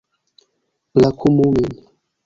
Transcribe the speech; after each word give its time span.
Brakumu 0.95 1.45
min. 1.55 1.71